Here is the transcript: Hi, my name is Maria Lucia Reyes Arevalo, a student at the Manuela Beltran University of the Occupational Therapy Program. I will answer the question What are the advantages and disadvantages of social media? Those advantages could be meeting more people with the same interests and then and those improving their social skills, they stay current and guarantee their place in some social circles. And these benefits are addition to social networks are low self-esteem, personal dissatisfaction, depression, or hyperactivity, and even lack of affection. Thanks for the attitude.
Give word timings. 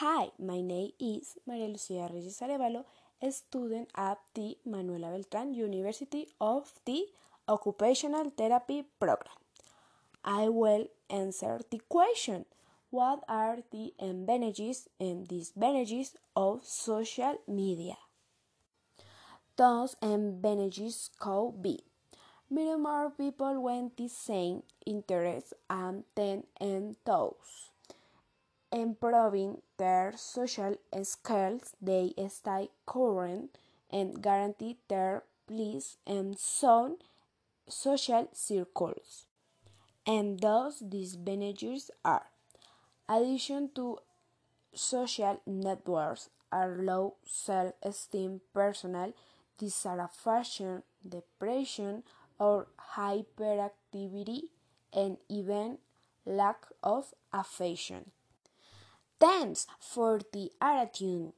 Hi, 0.00 0.30
my 0.38 0.62
name 0.62 0.92
is 0.98 1.36
Maria 1.46 1.66
Lucia 1.68 2.08
Reyes 2.10 2.40
Arevalo, 2.40 2.86
a 3.20 3.30
student 3.30 3.90
at 3.94 4.16
the 4.32 4.56
Manuela 4.64 5.10
Beltran 5.10 5.52
University 5.52 6.26
of 6.40 6.72
the 6.86 7.04
Occupational 7.46 8.32
Therapy 8.34 8.86
Program. 8.98 9.36
I 10.24 10.48
will 10.48 10.86
answer 11.10 11.60
the 11.70 11.82
question 11.86 12.46
What 12.88 13.24
are 13.28 13.58
the 13.72 13.92
advantages 14.00 14.88
and 14.98 15.28
disadvantages 15.28 16.14
of 16.34 16.64
social 16.64 17.36
media? 17.46 17.98
Those 19.56 19.96
advantages 20.00 21.10
could 21.18 21.60
be 21.60 21.80
meeting 22.48 22.82
more 22.82 23.10
people 23.10 23.60
with 23.60 23.96
the 23.98 24.08
same 24.08 24.62
interests 24.86 25.52
and 25.68 26.04
then 26.14 26.44
and 26.58 26.96
those 27.04 27.69
improving 28.72 29.62
their 29.78 30.12
social 30.16 30.76
skills, 31.02 31.74
they 31.80 32.12
stay 32.28 32.68
current 32.86 33.56
and 33.90 34.22
guarantee 34.22 34.78
their 34.88 35.24
place 35.46 35.96
in 36.06 36.36
some 36.38 36.98
social 37.68 38.28
circles. 38.32 39.26
And 40.06 40.40
these 40.80 41.16
benefits 41.16 41.90
are 42.04 42.26
addition 43.08 43.70
to 43.74 43.98
social 44.74 45.40
networks 45.46 46.30
are 46.52 46.76
low 46.80 47.16
self-esteem, 47.24 48.40
personal 48.54 49.12
dissatisfaction, 49.58 50.82
depression, 51.06 52.02
or 52.38 52.66
hyperactivity, 52.96 54.42
and 54.92 55.18
even 55.28 55.78
lack 56.24 56.66
of 56.82 57.12
affection. 57.32 58.10
Thanks 59.20 59.68
for 59.78 60.20
the 60.32 60.50
attitude. 60.60 61.32